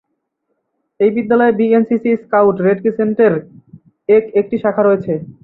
[0.99, 3.33] এই বিদ্যালয়ে B N C C, scout, red crescent এর
[4.09, 5.13] এক একটি শাখা রয়েছে।